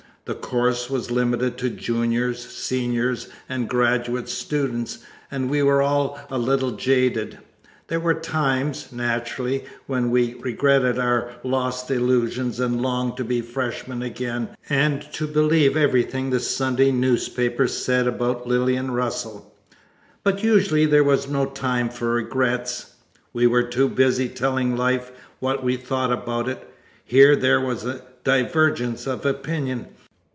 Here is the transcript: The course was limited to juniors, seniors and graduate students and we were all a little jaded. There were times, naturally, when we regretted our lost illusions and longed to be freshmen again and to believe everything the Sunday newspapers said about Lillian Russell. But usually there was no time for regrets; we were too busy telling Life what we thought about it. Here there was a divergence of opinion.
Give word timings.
The 0.25 0.35
course 0.35 0.87
was 0.89 1.09
limited 1.11 1.57
to 1.57 1.69
juniors, 1.69 2.47
seniors 2.47 3.27
and 3.49 3.67
graduate 3.67 4.29
students 4.29 4.99
and 5.29 5.49
we 5.49 5.61
were 5.61 5.81
all 5.81 6.19
a 6.29 6.37
little 6.37 6.71
jaded. 6.71 7.39
There 7.87 7.99
were 7.99 8.13
times, 8.13 8.93
naturally, 8.93 9.65
when 9.87 10.09
we 10.09 10.35
regretted 10.35 10.97
our 10.99 11.31
lost 11.43 11.89
illusions 11.91 12.61
and 12.61 12.81
longed 12.81 13.17
to 13.17 13.25
be 13.25 13.41
freshmen 13.41 14.01
again 14.03 14.49
and 14.69 15.01
to 15.13 15.27
believe 15.27 15.75
everything 15.75 16.29
the 16.29 16.39
Sunday 16.39 16.91
newspapers 16.91 17.75
said 17.83 18.07
about 18.07 18.47
Lillian 18.47 18.91
Russell. 18.91 19.53
But 20.23 20.43
usually 20.43 20.85
there 20.85 21.03
was 21.03 21.27
no 21.27 21.45
time 21.47 21.89
for 21.89 22.13
regrets; 22.13 22.93
we 23.33 23.47
were 23.47 23.63
too 23.63 23.89
busy 23.89 24.29
telling 24.29 24.77
Life 24.77 25.11
what 25.39 25.61
we 25.63 25.75
thought 25.75 26.11
about 26.13 26.47
it. 26.47 26.71
Here 27.03 27.35
there 27.35 27.59
was 27.59 27.83
a 27.83 28.03
divergence 28.23 29.07
of 29.07 29.25
opinion. 29.25 29.87